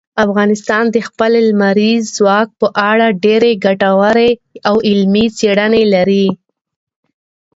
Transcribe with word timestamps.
افغانستان 0.25 0.83
د 0.91 0.97
خپل 1.07 1.31
لمریز 1.49 2.03
ځواک 2.17 2.47
په 2.59 2.67
اړه 2.91 3.07
ډېرې 3.23 3.51
ګټورې 3.65 4.31
او 4.67 4.75
علمي 4.89 5.25
څېړنې 5.37 5.83
لري. 5.93 6.27